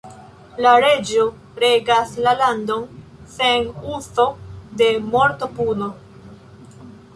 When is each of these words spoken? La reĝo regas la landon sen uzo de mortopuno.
La 0.65 0.69
reĝo 0.83 1.25
regas 1.63 2.15
la 2.29 2.33
landon 2.39 2.89
sen 3.35 3.69
uzo 3.99 4.27
de 4.83 4.91
mortopuno. 5.15 5.95